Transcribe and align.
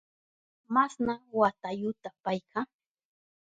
¿Masna 0.73 1.13
watayuta 1.39 2.09
payka? 2.23 2.59